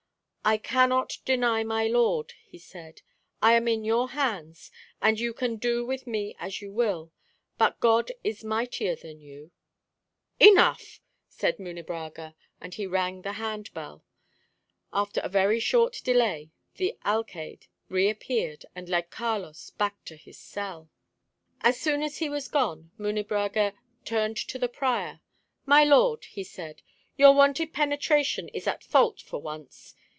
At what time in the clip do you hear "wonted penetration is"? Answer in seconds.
27.35-28.65